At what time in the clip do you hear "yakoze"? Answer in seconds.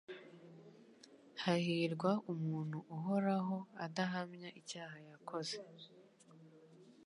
5.09-5.57